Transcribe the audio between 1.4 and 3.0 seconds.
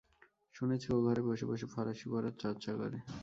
বসে ফরাসী পড়ার চর্চা করে।